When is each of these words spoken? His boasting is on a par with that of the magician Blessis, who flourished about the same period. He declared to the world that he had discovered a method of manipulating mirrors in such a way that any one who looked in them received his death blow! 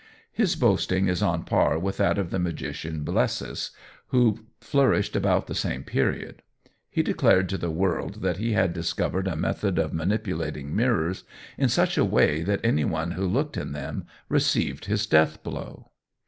His 0.31 0.55
boasting 0.55 1.07
is 1.07 1.21
on 1.21 1.41
a 1.41 1.43
par 1.43 1.77
with 1.77 1.97
that 1.97 2.17
of 2.17 2.31
the 2.31 2.39
magician 2.39 3.03
Blessis, 3.03 3.69
who 4.07 4.39
flourished 4.59 5.15
about 5.15 5.45
the 5.45 5.53
same 5.53 5.83
period. 5.83 6.41
He 6.89 7.03
declared 7.03 7.47
to 7.49 7.57
the 7.59 7.69
world 7.69 8.23
that 8.23 8.37
he 8.37 8.53
had 8.53 8.73
discovered 8.73 9.27
a 9.27 9.35
method 9.35 9.77
of 9.77 9.93
manipulating 9.93 10.75
mirrors 10.75 11.23
in 11.55 11.69
such 11.69 11.99
a 11.99 12.03
way 12.03 12.41
that 12.41 12.61
any 12.63 12.83
one 12.83 13.11
who 13.11 13.27
looked 13.27 13.57
in 13.57 13.73
them 13.73 14.05
received 14.27 14.85
his 14.85 15.05
death 15.05 15.43
blow! 15.43 15.91